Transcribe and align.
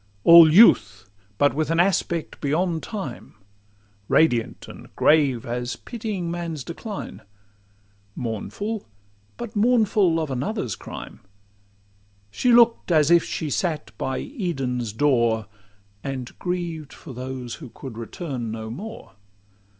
All 0.23 0.51
youth—but 0.51 1.53
with 1.53 1.69
an 1.69 1.79
aspect 1.79 2.41
beyond 2.41 2.81
time; 2.81 3.35
Radiant 4.07 4.67
and 4.67 4.87
grave—as 4.95 5.75
pitying 5.75 6.31
man's 6.31 6.63
decline; 6.63 7.21
Mournful—but 8.15 9.55
mournful 9.55 10.19
of 10.19 10.31
another's 10.31 10.75
crime, 10.75 11.19
She 12.31 12.51
look'd 12.51 12.91
as 12.91 13.11
if 13.11 13.23
she 13.23 13.51
sat 13.51 13.95
by 13.99 14.17
Eden's 14.21 14.91
door. 14.91 15.45
And 16.03 16.31
grieved 16.39 16.93
for 16.93 17.13
those 17.13 17.53
who 17.61 17.69
could 17.69 17.95
return 17.95 18.49
no 18.49 18.71
more. 18.71 19.11